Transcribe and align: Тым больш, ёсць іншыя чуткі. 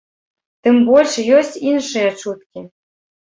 Тым 0.67 0.77
больш, 0.87 1.13
ёсць 1.41 1.59
іншыя 1.73 2.09
чуткі. 2.21 2.65